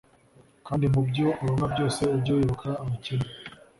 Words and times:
kandi 0.67 0.85
mu 0.93 1.01
byo 1.09 1.27
uronka 1.41 1.65
byose 1.73 2.01
ujye 2.15 2.31
wibuka 2.37 2.67
abakene 2.81 3.27